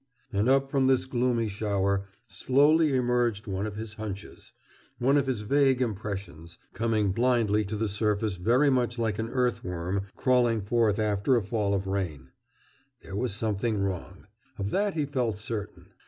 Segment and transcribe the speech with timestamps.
[0.33, 4.51] And up from this gloomy shower slowly emerged one of his "hunches,"
[4.97, 10.07] one of his vague impressions, coming blindly to the surface very much like an earthworm
[10.15, 12.31] crawling forth after a fall of rain.
[13.01, 14.25] There was something wrong.
[14.57, 15.93] Of that he felt certain.